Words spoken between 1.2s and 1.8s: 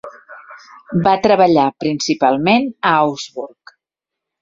treballar